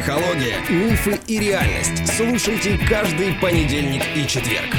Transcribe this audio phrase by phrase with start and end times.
[0.00, 2.06] Психология, мифы и реальность.
[2.16, 4.74] Слушайте каждый понедельник и четверг.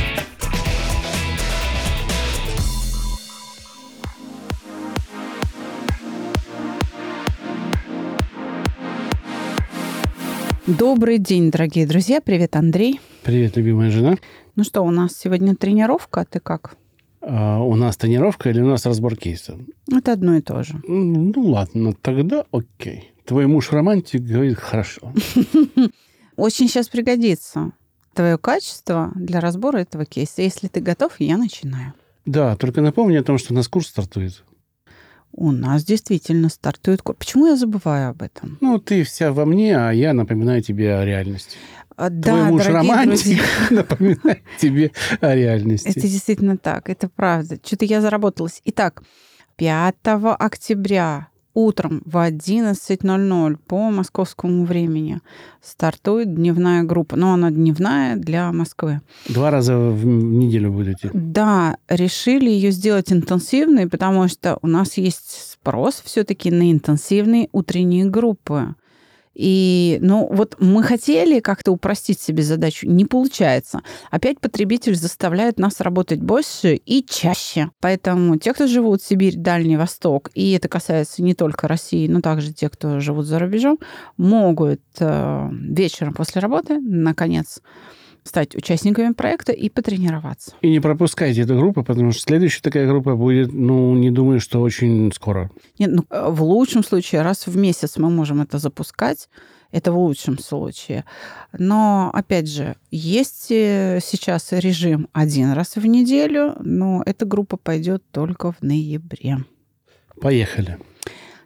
[10.66, 12.20] Добрый день, дорогие друзья.
[12.20, 13.00] Привет, Андрей.
[13.22, 14.16] Привет, любимая жена.
[14.56, 16.78] Ну что, у нас сегодня тренировка, ты как?
[17.22, 19.58] А, у нас тренировка или у нас разбор кейса?
[19.92, 20.82] Это одно и то же.
[20.88, 23.14] Ну ладно, тогда окей.
[23.26, 25.14] Твой муж романтик говорит хорошо.
[26.36, 27.72] Очень сейчас пригодится
[28.14, 30.42] твое качество для разбора этого кейса.
[30.42, 31.94] Если ты готов, я начинаю.
[32.26, 34.44] Да, только напомни о том, что у нас курс стартует.
[35.34, 37.18] У нас действительно стартует курс.
[37.18, 38.58] Почему я забываю об этом?
[38.60, 41.58] Ну, ты вся во мне, а я напоминаю тебе о реальности.
[42.02, 45.88] А, Твой да, муж дорогие романтик напоминает тебе о реальности.
[45.88, 47.60] это действительно так, это правда.
[47.64, 48.60] Что-то я заработалась.
[48.66, 49.04] Итак,
[49.58, 49.96] 5
[50.40, 55.20] октября утром в 11.00 по московскому времени
[55.62, 57.16] стартует дневная группа.
[57.16, 59.02] Но она дневная для Москвы.
[59.28, 61.12] Два раза в неделю будете.
[61.14, 68.06] Да, решили ее сделать интенсивной, потому что у нас есть спрос все-таки на интенсивные утренние
[68.06, 68.74] группы.
[69.34, 73.82] И, ну, вот мы хотели как-то упростить себе задачу, не получается.
[74.10, 77.72] Опять потребитель заставляет нас работать больше и чаще.
[77.80, 82.22] Поэтому те, кто живут в Сибирь, Дальний Восток, и это касается не только России, но
[82.22, 83.80] также те, кто живут за рубежом,
[84.18, 87.62] могут э, вечером после работы, наконец,
[88.24, 90.54] стать участниками проекта и потренироваться.
[90.62, 94.62] И не пропускайте эту группу, потому что следующая такая группа будет, ну, не думаю, что
[94.62, 95.50] очень скоро.
[95.80, 99.30] Нет, ну, э, в лучшем случае раз в месяц мы можем это запускать.
[99.72, 101.06] Это в лучшем случае.
[101.58, 108.04] Но, опять же, есть э, сейчас режим один раз в неделю, но эта группа пойдет
[108.12, 109.38] только в ноябре.
[110.20, 110.78] Поехали.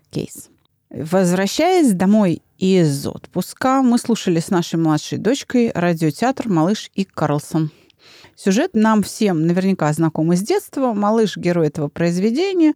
[0.10, 0.50] Кейс.
[0.96, 7.70] Возвращаясь домой из отпуска, мы слушали с нашей младшей дочкой радиотеатр «Малыш и Карлсон».
[8.38, 10.94] Сюжет нам всем наверняка знаком из детства.
[10.94, 12.76] Малыш– герой этого произведения.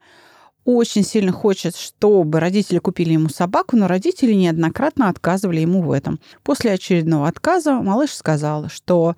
[0.66, 6.20] Очень сильно хочет, чтобы родители купили ему собаку, но родители неоднократно отказывали ему в этом.
[6.44, 9.16] После очередного отказа малыш сказал, что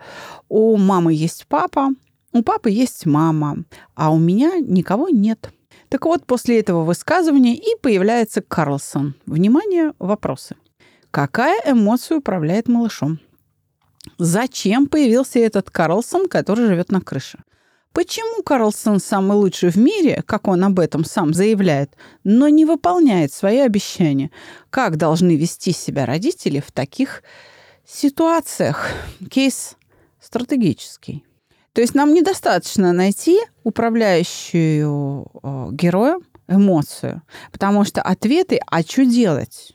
[0.48, 1.90] у мамы есть папа,
[2.34, 3.64] у папы есть мама,
[3.96, 5.52] а у меня никого нет.
[5.92, 9.14] Так вот, после этого высказывания и появляется Карлсон.
[9.26, 10.56] Внимание, вопросы.
[11.12, 13.20] Какая эмоция управляет малышом?
[14.18, 17.40] Зачем появился этот Карлсон, который живет на крыше?
[17.92, 23.34] Почему Карлсон самый лучший в мире, как он об этом сам заявляет, но не выполняет
[23.34, 24.32] свои обещания?
[24.70, 27.22] Как должны вести себя родители в таких
[27.86, 28.88] ситуациях?
[29.30, 29.76] Кейс
[30.22, 31.26] стратегический.
[31.74, 37.22] То есть нам недостаточно найти управляющую э, героя эмоцию,
[37.52, 39.74] потому что ответы «а что делать?»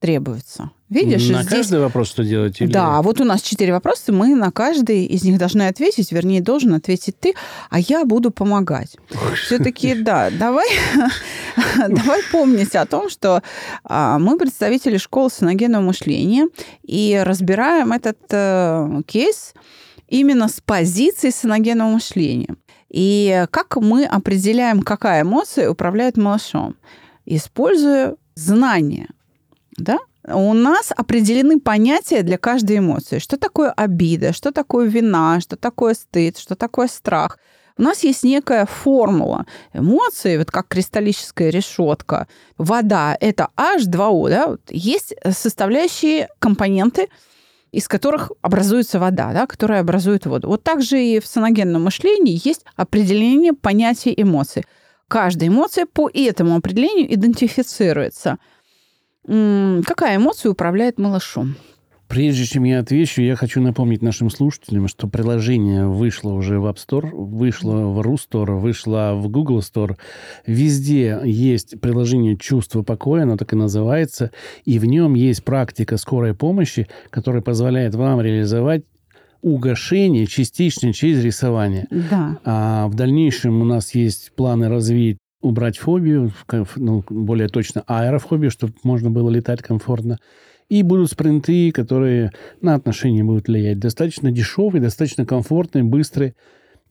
[0.00, 0.70] требуются.
[0.90, 1.54] Видишь, На здесь...
[1.60, 2.60] каждый вопрос что делать?
[2.60, 6.42] или- Да, вот у нас четыре вопроса, мы на каждый из них должны ответить, вернее,
[6.42, 7.34] должен ответить ты,
[7.70, 8.96] а я буду помогать.
[9.46, 10.68] Все-таки, да, давай,
[11.88, 13.42] давай помнить о том, что
[13.82, 16.48] а, мы представители школы саногенного мышления
[16.82, 19.54] и разбираем этот э, кейс
[20.08, 22.56] именно с позиции саногенного мышления.
[22.88, 26.76] И как мы определяем, какая эмоция управляет малышом?
[27.26, 29.08] Используя знания.
[29.76, 29.98] Да?
[30.26, 33.18] У нас определены понятия для каждой эмоции.
[33.18, 37.38] Что такое обида, что такое вина, что такое стыд, что такое страх.
[37.76, 42.28] У нас есть некая формула эмоций, вот как кристаллическая решетка.
[42.56, 44.56] Вода– это H2O, да?
[44.70, 47.08] Есть составляющие компоненты,
[47.74, 50.48] из которых образуется вода, да, которая образует воду.
[50.48, 54.64] Вот так же и в саногенном мышлении есть определение понятия эмоций.
[55.08, 58.38] Каждая эмоция по этому определению идентифицируется.
[59.26, 61.56] Какая эмоция управляет малышом?
[62.14, 66.76] Прежде чем я отвечу, я хочу напомнить нашим слушателям, что приложение вышло уже в App
[66.76, 69.96] Store, вышло в RuStore, вышло в Google Store.
[70.46, 74.30] Везде есть приложение «Чувство покоя», оно так и называется,
[74.64, 78.84] и в нем есть практика скорой помощи, которая позволяет вам реализовать
[79.42, 81.88] угошение частично через рисование.
[81.90, 82.38] Да.
[82.44, 86.32] А в дальнейшем у нас есть планы развить убрать фобию,
[86.76, 90.18] ну, более точно аэрофобию, чтобы можно было летать комфортно.
[90.68, 93.78] И будут спринты, которые на отношения будут влиять.
[93.78, 96.34] Достаточно дешевые, достаточно комфортные, быстрые.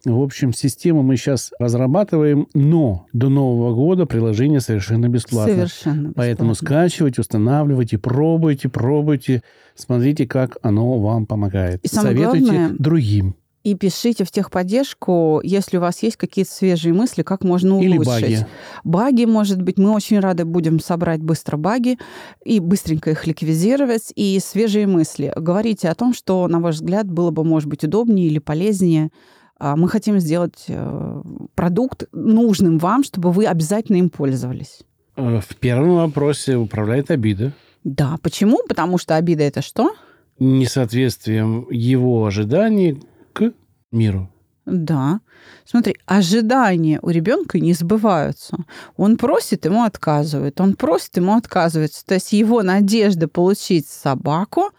[0.06, 5.54] В общем, систему мы сейчас разрабатываем, но до Нового года приложение совершенно бесплатно.
[5.54, 6.78] Совершенно Поэтому бесплатно.
[6.90, 9.44] скачивайте, устанавливайте, пробуйте, пробуйте,
[9.76, 11.84] смотрите, как оно вам помогает.
[11.86, 13.36] И Советуйте главное- другим.
[13.64, 17.94] И пишите в техподдержку, если у вас есть какие-то свежие мысли, как можно улучшить.
[17.94, 18.48] Или баги.
[18.84, 21.98] Баги, может быть, мы очень рады будем собрать быстро баги
[22.44, 24.12] и быстренько их ликвидировать.
[24.16, 25.32] И свежие мысли.
[25.36, 29.12] Говорите о том, что, на ваш взгляд, было бы, может быть, удобнее или полезнее.
[29.58, 31.22] А Мы хотим сделать э,
[31.56, 34.82] продукт нужным вам, чтобы вы обязательно им пользовались.
[35.16, 37.54] Э, В первом вопросе управляет обида.
[37.86, 38.60] Да, почему?
[38.68, 39.94] Потому что обида это что?
[40.38, 43.02] Несоответствием его ожиданий
[43.34, 43.52] к
[43.92, 44.30] миру.
[44.66, 45.20] Да.
[45.66, 48.58] Смотри, ожидания у ребенка не сбываются.
[48.96, 50.62] Он просит, ему отказывают.
[50.62, 52.06] Он просит, ему отказывается.
[52.06, 54.70] То есть его надежда получить собаку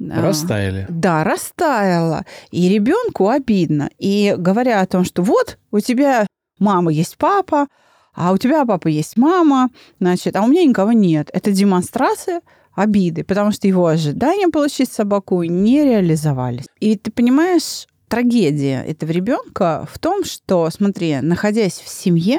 [0.00, 0.86] а, Растаяли.
[0.88, 2.24] Да, растаяла.
[2.52, 3.90] И ребенку обидно.
[3.98, 6.26] И говоря о том, что вот у тебя
[6.60, 7.66] мама есть папа,
[8.14, 9.70] а у тебя папа есть мама,
[10.00, 11.30] значит, а у меня никого нет.
[11.32, 12.42] Это демонстрация
[12.78, 16.66] обиды, потому что его ожидания получить собаку не реализовались.
[16.80, 22.38] И ты понимаешь, трагедия этого ребенка в том, что, смотри, находясь в семье,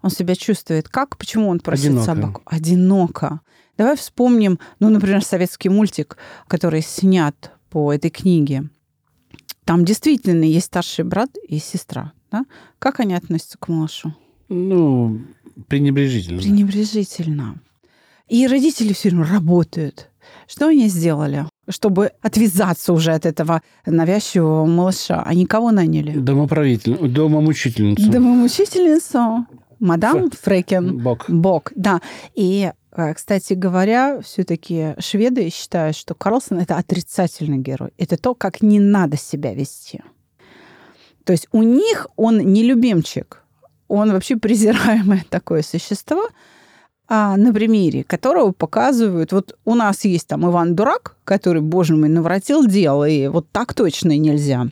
[0.00, 1.18] он себя чувствует как?
[1.18, 2.04] Почему он просит Одиноко.
[2.06, 2.42] собаку?
[2.46, 3.40] Одиноко.
[3.76, 6.16] Давай вспомним, ну, например, советский мультик,
[6.46, 8.70] который снят по этой книге.
[9.64, 12.12] Там действительно есть старший брат и сестра.
[12.30, 12.44] Да?
[12.78, 14.14] Как они относятся к малышу?
[14.48, 15.20] Ну,
[15.66, 16.40] пренебрежительно.
[16.40, 17.60] Пренебрежительно.
[18.28, 20.10] И родители все время работают.
[20.46, 25.22] Что они сделали, чтобы отвязаться уже от этого навязчивого малыша?
[25.22, 26.12] Они кого наняли?
[26.18, 28.10] Домоправитель, домомучительницу.
[28.10, 29.46] Домомучительницу.
[29.80, 30.98] Мадам Фрекен.
[30.98, 31.28] Бог.
[31.28, 32.00] Бог, да.
[32.34, 37.90] И, э, кстати говоря, все-таки шведы считают, что Карлсон это отрицательный герой.
[37.96, 40.02] Это то, как не надо себя вести.
[41.24, 43.42] То есть у них он не любимчик,
[43.86, 46.26] он вообще презираемое такое существо,
[47.08, 52.66] на примере которого показывают, вот у нас есть там Иван Дурак, который, боже мой, наворотил
[52.66, 54.66] дело, и вот так точно нельзя.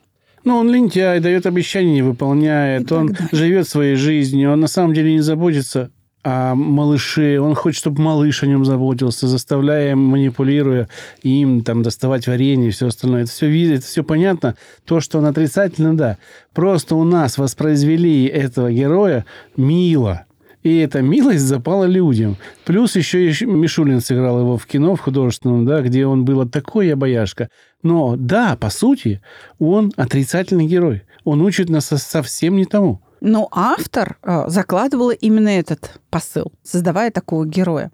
[0.45, 3.29] Ну, он лентяй, дает обещания, не выполняет, он далее.
[3.33, 5.91] живет своей жизнью, он на самом деле не заботится
[6.23, 10.89] о малыше, он хочет, чтобы малыш о нем заботился, заставляя, манипулируя
[11.23, 13.23] им там доставать варенье и все остальное.
[13.23, 14.57] Это все видно, это все понятно.
[14.85, 16.19] То, что он отрицательно, да.
[16.53, 19.25] Просто у нас воспроизвели этого героя
[19.57, 20.26] мило.
[20.67, 22.37] И эта милость запала людям.
[22.65, 26.93] Плюс еще и Мишулин сыграл его в кино, в художественном, да, где он был такой
[26.93, 27.51] обаяшка.
[27.85, 29.23] Но да, по сути,
[29.61, 31.05] он отрицательный герой.
[31.23, 33.01] Он учит нас со- совсем не тому.
[33.21, 37.93] Но автор э, закладывал именно этот посыл, создавая такого героя.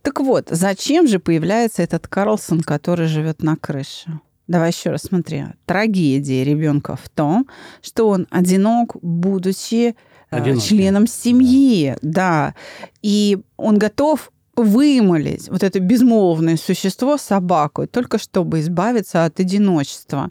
[0.00, 4.20] Так вот, зачем же появляется этот Карлсон, который живет на крыше?
[4.48, 5.44] Давай еще раз смотри.
[5.66, 7.46] Трагедия ребенка в том,
[7.82, 9.96] что он одинок, будучи
[10.30, 10.68] э, Одинокий.
[10.68, 12.54] членом семьи, да.
[13.02, 20.30] И он готов вымолить вот это безмолвное существо собаку, только чтобы избавиться от одиночества.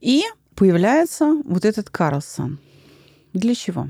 [0.00, 2.58] И появляется вот этот Карлсон.
[3.32, 3.88] Для чего?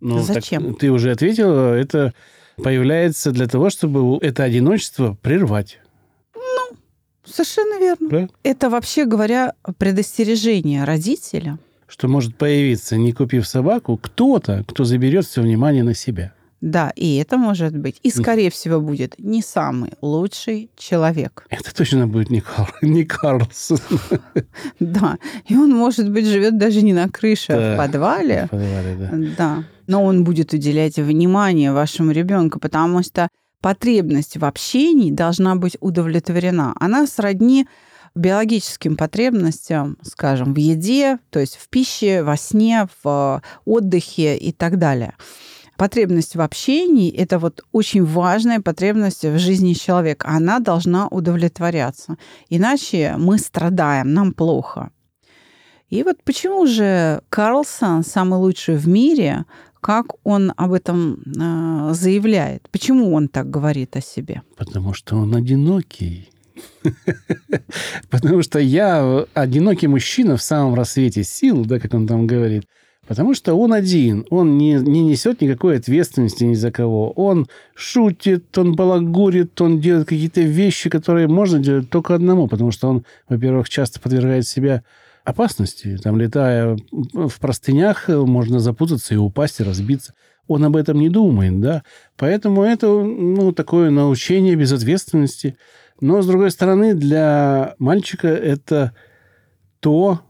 [0.00, 0.74] Ну, Зачем?
[0.74, 2.12] ты уже ответила, это
[2.56, 5.78] появляется для того, чтобы это одиночество прервать.
[7.24, 8.08] Совершенно верно.
[8.08, 8.28] Да?
[8.42, 11.58] Это, вообще говоря, предостережение родителя.
[11.92, 16.32] Что может появиться, не купив собаку, кто-то, кто заберет все внимание на себя.
[16.62, 18.00] Да, и это может быть.
[18.02, 21.44] И, скорее всего, будет не самый лучший человек.
[21.50, 22.72] Это точно будет не, Кар...
[22.82, 23.78] не Карлсон.
[24.80, 25.18] Да.
[25.46, 27.74] И он, может быть, живет даже не на крыше, а Да.
[27.74, 28.46] в подвале.
[28.46, 29.10] В подвале, да.
[29.36, 29.64] Да.
[29.86, 33.28] Но он будет уделять внимание вашему ребенку, потому что
[33.60, 36.74] потребность в общении должна быть удовлетворена.
[36.80, 37.66] Она сродни
[38.14, 44.78] биологическим потребностям, скажем, в еде, то есть в пище, во сне, в отдыхе и так
[44.78, 45.14] далее.
[45.76, 50.28] Потребность в общении– это вот очень важная потребность в жизни человека.
[50.28, 52.16] Она должна удовлетворяться.
[52.50, 54.90] Иначе мы страдаем, нам плохо.
[55.88, 59.44] И вот почему же Карлсон самый лучший в мире,
[59.80, 62.68] как он об этом э, заявляет?
[62.70, 64.42] Почему он так говорит о себе?
[64.56, 66.31] Потому что он одинокий.
[68.10, 72.64] Потому что я одинокий мужчина в самом рассвете сил, да, как он там говорит.
[73.06, 77.10] Потому что он один, он не, не несет никакой ответственности ни за кого.
[77.10, 82.88] Он шутит, он балагурит, он делает какие-то вещи, которые можно делать только одному, потому что
[82.88, 84.84] он, во-первых, часто подвергает себя
[85.24, 85.98] опасности.
[86.02, 90.14] Там, летая в простынях, можно запутаться и упасть, и разбиться.
[90.46, 91.82] Он об этом не думает, да.
[92.16, 95.56] Поэтому это, ну, такое научение безответственности.
[96.02, 98.92] Но, с другой стороны, для мальчика это
[99.78, 100.20] то,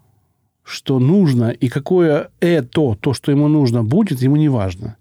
[0.62, 4.98] что нужно, и какое это, то, что ему нужно, будет, ему не важно.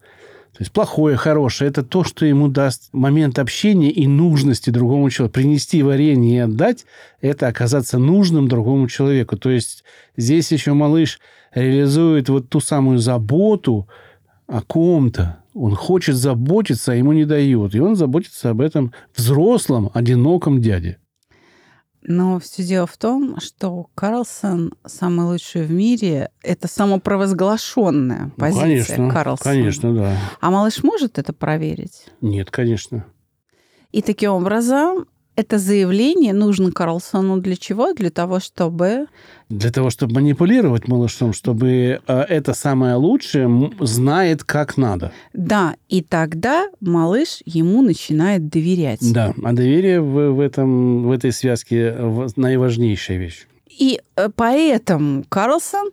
[0.54, 5.34] То есть плохое, хорошее– это то, что ему даст момент общения и нужности другому человеку.
[5.34, 6.86] Принести варенье и отдать–
[7.22, 9.36] это оказаться нужным другому человеку.
[9.36, 9.84] То есть
[10.16, 11.20] здесь еще малыш
[11.54, 13.90] реализует вот ту самую заботу
[14.48, 15.41] о ком-то.
[15.54, 17.76] Он хочет заботиться, а ему не дают.
[17.76, 20.98] И он заботится об этом взрослом, одиноком дяде.
[22.04, 26.32] Но все дело в том, что Карлсон самый лучший в мире.
[26.42, 28.62] Это самопровозглашенная Ну, позиция
[28.96, 29.52] конечно, Карлсона.
[29.52, 30.18] конечно, да.
[30.40, 32.08] А малыш может это проверить?
[32.22, 33.06] Нет, конечно.
[33.92, 37.94] И таким образом это заявление нужно Карлсону для чего?
[37.94, 39.08] Для того, чтобы...
[39.50, 45.12] Для того, чтобы манипулировать малышом, чтобы э, это самое лучшее знает, как надо.
[45.34, 49.00] Да, и тогда малыш ему начинает доверять.
[49.02, 53.48] Да, а доверие в, в, этом, в этой связке в- наиважнейшая вещь.
[53.68, 55.92] И э, поэтому Карлсон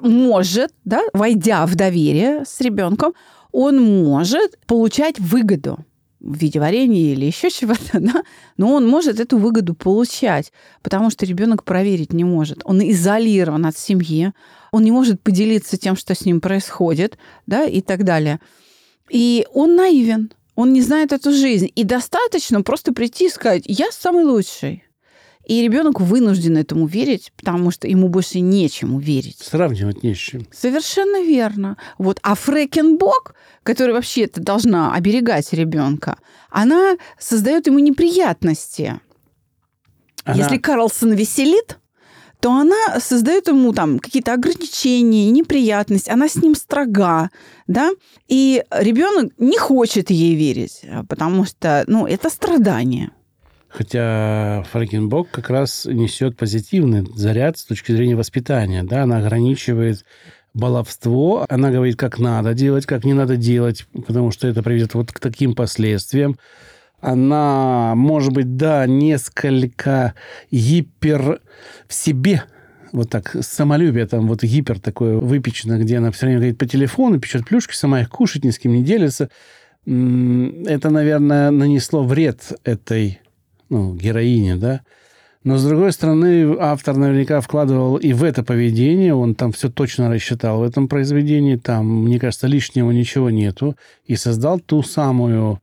[0.00, 3.12] может, да, войдя в доверие с ребенком,
[3.52, 5.78] он может получать выгоду
[6.20, 8.22] в виде варенья или еще чего-то, да,
[8.56, 12.60] но он может эту выгоду получать, потому что ребенок проверить не может.
[12.64, 14.32] Он изолирован от семьи,
[14.70, 18.40] он не может поделиться тем, что с ним происходит, да, и так далее.
[19.08, 21.70] И он наивен, он не знает эту жизнь.
[21.74, 24.84] И достаточно просто прийти и сказать, я самый лучший.
[25.46, 29.38] И ребенок вынужден этому верить, потому что ему больше нечему верить.
[29.40, 30.46] Сравнивать не с чем.
[30.52, 31.76] Совершенно верно.
[31.98, 32.20] Вот.
[32.22, 36.18] А Фрекенбок, которая вообще-то должна оберегать ребенка,
[36.50, 39.00] она создает ему неприятности.
[40.24, 41.78] Она- Если Карлсон веселит,
[42.40, 47.30] то она создает ему там какие-то ограничения, неприятности, она с ним строга,
[47.66, 47.90] да,
[48.28, 53.10] и ребенок не хочет ей верить, потому что, ну, это страдание.
[53.70, 58.82] Хотя Фрекенбок как раз несет позитивный заряд с точки зрения воспитания.
[58.82, 59.04] Да?
[59.04, 60.04] Она ограничивает
[60.52, 65.12] баловство, она говорит, как надо делать, как не надо делать, потому что это приведет вот
[65.12, 66.36] к таким последствиям.
[67.00, 70.14] Она, может быть, да, несколько
[70.50, 71.40] гипер
[71.86, 72.42] в себе,
[72.92, 77.20] вот так, самолюбие там вот гипер такое выпечено, где она все время говорит по телефону,
[77.20, 79.30] печет плюшки, сама их кушает, ни с кем не делится.
[79.86, 83.20] Это, наверное, нанесло вред этой
[83.70, 84.82] ну, героине, да.
[85.42, 90.10] Но, с другой стороны, автор наверняка вкладывал и в это поведение, он там все точно
[90.10, 93.74] рассчитал в этом произведении, там, мне кажется, лишнего ничего нету,
[94.04, 95.62] и создал ту самую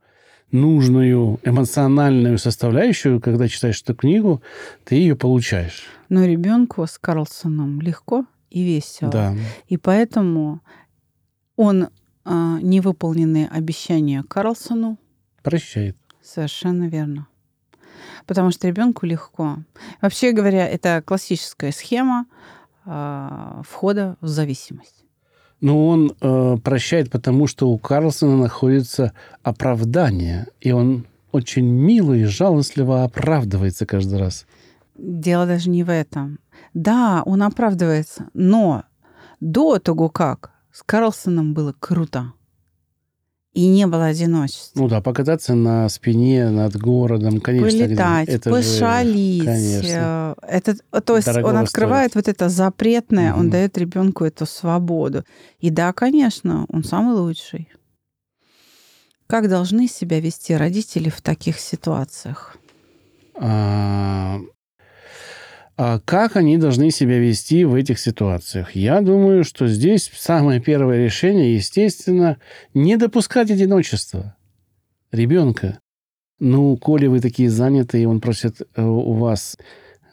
[0.50, 4.42] нужную эмоциональную составляющую, когда читаешь эту книгу,
[4.84, 5.84] ты ее получаешь.
[6.08, 9.12] Но ребенку с Карлсоном легко и весело.
[9.12, 9.36] Да.
[9.68, 10.60] И поэтому
[11.56, 11.88] он
[12.24, 14.98] а, невыполненные обещания Карлсону
[15.42, 15.96] Прощает.
[16.22, 17.28] совершенно верно.
[18.26, 19.58] Потому что ребенку легко.
[20.00, 22.26] Вообще говоря, это классическая схема
[22.84, 25.04] а, входа в зависимость.
[25.60, 29.12] Но он э, прощает, потому что у Карлсона находится
[29.42, 34.46] оправдание, и он очень мило и жалостливо оправдывается каждый раз.
[34.96, 36.38] Дело даже не в этом.
[36.74, 38.84] Да, он оправдывается, но
[39.40, 42.32] до того как с Карлсоном было круто.
[43.54, 44.78] И не было одиночества.
[44.78, 47.86] Ну да, покататься на спине над городом, конечно.
[47.86, 49.44] Полетать, это же, пошалить.
[49.44, 50.36] конечно.
[50.42, 53.50] э, Это, то есть Дорогого он открывает вот это запретное, он Мгм.
[53.50, 55.24] дает ребенку эту свободу.
[55.58, 57.68] И да, конечно, он самый лучший.
[59.26, 62.56] Как должны себя вести родители в таких ситуациях?
[63.34, 64.38] А,
[65.80, 68.74] а как они должны себя вести в этих ситуациях?
[68.74, 72.38] Я думаю, что здесь самое первое решение, естественно,
[72.74, 74.36] не допускать одиночества
[75.12, 75.78] ребенка.
[76.40, 79.56] Ну, коли вы такие занятые, он просит э, у вас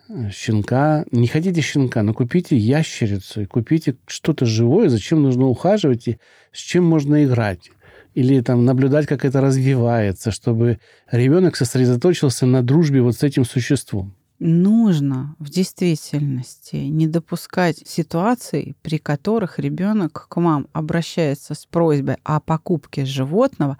[0.07, 6.07] э, щенка, не хотите щенка, но купите ящерицу и купите что-то живое, зачем нужно ухаживать
[6.07, 6.19] и
[6.51, 7.71] с чем можно играть.
[8.13, 10.77] Или там наблюдать, как это развивается, чтобы
[11.09, 14.15] ребенок сосредоточился на дружбе вот с этим существом.
[14.39, 22.41] Нужно в действительности не допускать ситуаций, при которых ребенок к вам обращается с просьбой о
[22.41, 23.77] покупке животного,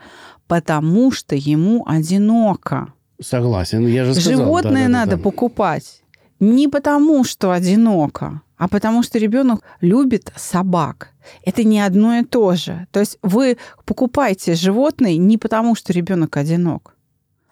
[0.48, 2.94] потому что ему одиноко.
[3.22, 4.46] Согласен, я же сказал.
[4.46, 5.12] Животное да-да-да-да.
[5.12, 6.04] надо покупать
[6.40, 11.12] не потому, что одиноко, а потому что ребенок любит собак.
[11.44, 12.88] Это не одно и то же.
[12.92, 16.95] То есть вы покупаете животное не потому, что ребенок одинок,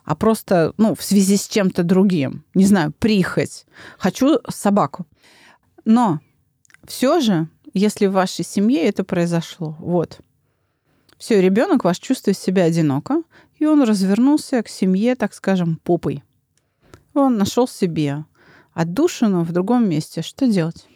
[0.04, 2.44] а просто ну, в связи с чем-то другим.
[2.54, 3.66] Не знаю, прихоть.
[3.98, 5.06] Хочу собаку.
[5.86, 6.20] Но
[6.86, 10.20] все же, если в вашей семье это произошло, вот,
[11.18, 13.24] все, ребенок ваш чувствует себя одиноко,
[13.58, 16.24] и он развернулся к семье, так скажем, попой.
[17.14, 18.26] Он нашел себе
[18.74, 20.22] отдушину в другом месте.
[20.22, 20.88] Что делать?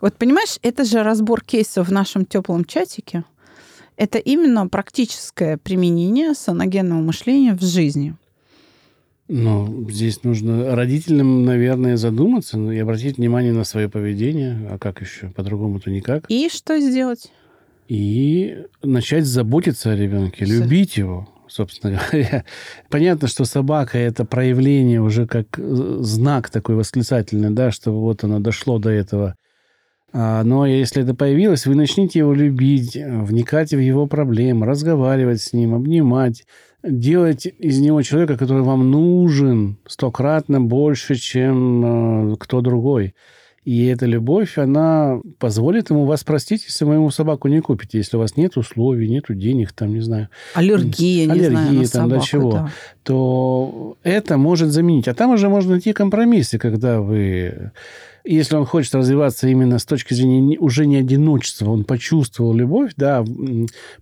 [0.00, 3.24] Вот понимаешь, это же разбор кейсов в нашем теплом чатике.
[3.96, 8.14] Это именно практическое применение саногенного мышления в жизни.
[9.28, 14.68] Ну, здесь нужно родителям, наверное, задуматься и обратить внимание на свое поведение.
[14.70, 15.28] А как еще?
[15.28, 16.24] По-другому-то никак.
[16.28, 17.30] И что сделать?
[17.88, 20.60] И начать заботиться о ребенке, Всё.
[20.60, 22.44] любить его, собственно говоря.
[22.90, 28.38] Понятно, что собака– это проявление уже как э, знак такой восклицательный, да, что вот оно
[28.38, 29.34] дошло до этого.
[30.12, 35.52] А, Но если это появилось, вы начните его любить, вникать в его проблемы, разговаривать с
[35.52, 36.44] ним, обнимать,
[36.82, 43.14] делать из него человека, который вам нужен стократно больше, чем э, кто другой.
[43.64, 48.16] И эта любовь, она позволит ему вас простить, если вы ему собаку не купите, если
[48.16, 52.20] у вас нет условий, нет денег, там, не знаю, Аллергия, не знаю, на там, до
[52.20, 52.52] собаку, чего.
[52.52, 52.70] да.
[53.04, 55.06] то это может заменить.
[55.06, 57.70] А там уже можно найти компромиссы, когда вы...
[58.24, 63.24] Если он хочет развиваться именно с точки зрения уже не одиночества, он почувствовал любовь, да,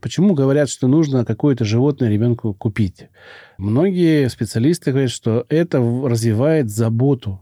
[0.00, 3.08] почему говорят, что нужно какое-то животное ребенку купить?
[3.58, 7.40] Многие специалисты говорят, что это развивает заботу.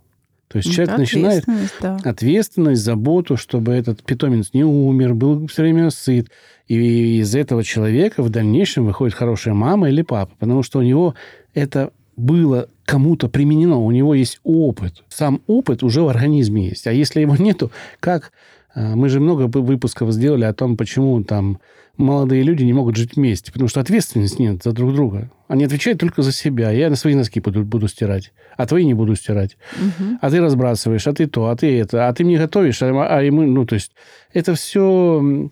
[0.49, 1.97] То есть Это человек начинает ответственность, да.
[2.05, 6.31] ответственность, заботу, чтобы этот питомец не умер, был все время сыт.
[6.69, 11.15] И из этого человека в дальнейшем выходит хорошая мама или папа, потому что у него
[11.55, 15.05] это было кому-то применено, у него есть опыт.
[15.09, 16.87] Сам опыт уже в организме есть.
[16.87, 18.33] А если его нету, как...
[18.75, 21.59] а, Мы же много выпусков сделали о том, почему там
[21.99, 25.31] молодые люди не могут жить вместе, потому что ответственности нет за друг друга.
[25.49, 26.71] Они отвечают только за себя.
[26.71, 29.57] Я на свои носки буду, буду стирать, а твои не буду стирать.
[29.77, 30.19] Мгм.
[30.23, 33.23] А ты разбрасываешь, а ты то, а ты это, а ты мне готовишь, а, а
[33.23, 33.93] ему, ну, то есть
[34.33, 35.51] это все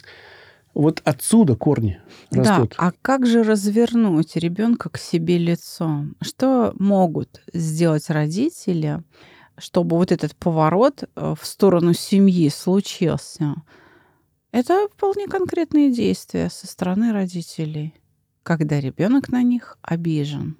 [0.77, 2.01] вот отсюда корни
[2.31, 2.75] растут.
[2.79, 6.17] Да, а как же развернуть ребенка к себе лицом?
[6.23, 9.03] Что могут сделать родители,
[9.57, 13.55] чтобы вот этот поворот э, в сторону семьи случился?
[14.53, 17.95] Это вполне конкретные действия со стороны родителей,
[18.43, 20.57] когда ребенок на них обижен.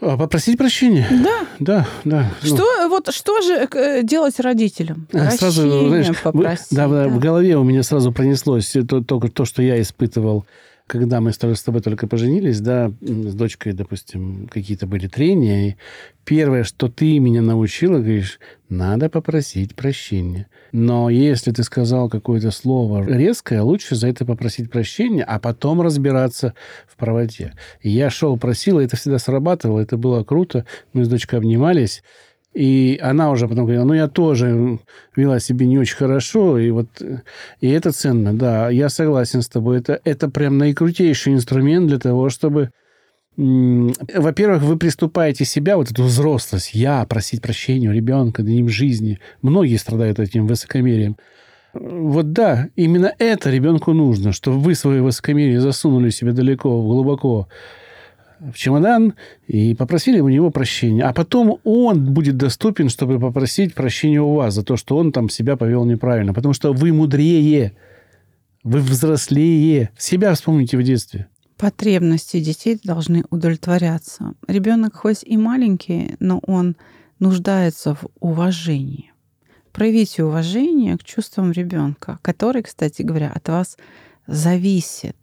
[0.00, 1.06] А попросить прощения?
[1.10, 1.46] Да.
[1.58, 2.30] Да, да.
[2.42, 5.08] ну, Что, вот, что же э, делать родителям?
[5.12, 7.08] А, Сразу, Прощения знаешь, в- попросить, да, да, да.
[7.08, 10.44] в голове у меня сразу пронеслось то, то, то, что я испытывал,
[10.86, 15.70] когда мы с тобой, только поженились, да, с дочкой, допустим, какие-то были трения.
[15.70, 15.76] И
[16.24, 20.46] первое, что ты меня научила, говоришь, надо попросить прощения.
[20.70, 26.54] Но если ты сказал какое-то слово резкое, лучше за это попросить прощения, а потом разбираться
[26.86, 27.54] в правоте.
[27.80, 30.66] И я шел, просил, и это всегда срабатывало, это было круто.
[30.92, 32.04] Мы с дочкой обнимались,
[32.54, 34.78] и она уже потом говорила, ну, я тоже
[35.14, 36.88] вела себя не очень хорошо, и вот
[37.60, 39.78] и это ценно, да, я согласен с тобой.
[39.78, 42.70] Это, это прям наикрутейший инструмент для того, чтобы
[43.36, 49.18] во-первых, вы приступаете себя, вот эту взрослость, я, просить прощения у ребенка, да им жизни.
[49.42, 51.18] Многие страдают этим высокомерием.
[51.74, 57.48] Вот да, именно это ребенку нужно, чтобы вы свое высокомерие засунули себе далеко, глубоко
[58.40, 59.14] в чемодан
[59.46, 61.04] и попросили у него прощения.
[61.04, 65.28] А потом он будет доступен, чтобы попросить прощения у вас за то, что он там
[65.28, 66.34] себя повел неправильно.
[66.34, 67.72] Потому что вы мудрее,
[68.62, 69.90] вы взрослее.
[69.96, 71.26] Себя вспомните в детстве.
[71.56, 74.34] Потребности детей должны удовлетворяться.
[74.46, 76.76] Ребенок хоть и маленький, но он
[77.18, 79.12] нуждается в уважении.
[79.72, 83.76] Проявите уважение к чувствам ребенка, который, кстати говоря, от вас
[84.26, 85.16] зависит.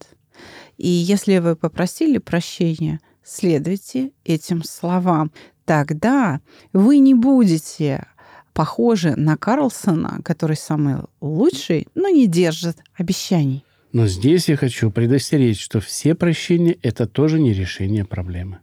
[0.84, 5.32] И если вы попросили прощения, следуйте этим словам.
[5.64, 6.42] Тогда
[6.74, 8.06] вы не будете
[8.52, 13.64] похожи на Карлсона, который самый лучший, но не держит обещаний.
[13.94, 18.60] Но здесь я хочу предостеречь, что все прощения– это тоже не решение проблемы.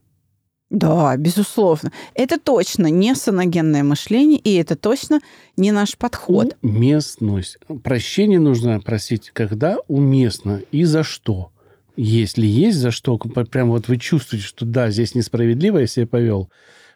[0.69, 1.91] Да, безусловно.
[2.13, 5.21] Это точно не саногенное мышление, и это точно
[5.57, 6.55] не наш подход.
[6.61, 7.57] Уместность.
[7.83, 11.51] Прощение нужно просить, когда уместно и за что.
[11.97, 16.51] Если есть за что, прям вот вы чувствуете, что да, здесь несправедливо я себя повел,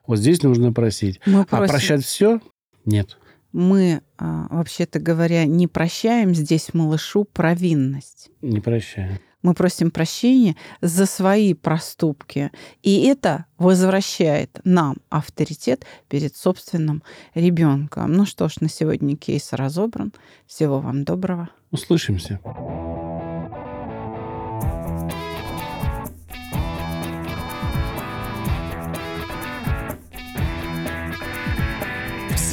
[0.07, 1.21] вот здесь нужно просить.
[1.27, 2.41] Мы А просим- прощать все?
[2.85, 3.19] Нет.
[3.53, 8.31] Мы, а, вообще-то говоря, не прощаем здесь малышу провинность.
[8.43, 9.19] Не прощаю.
[9.43, 12.51] Мы просим прощения за свои проступки.
[12.83, 17.03] И это возвращает нам авторитет перед собственным
[17.35, 18.13] ребенком.
[18.15, 20.13] Ну что ж, на сегодня кейс разобран.
[20.47, 21.51] Всего вам доброго.
[21.71, 22.41] Услышимся.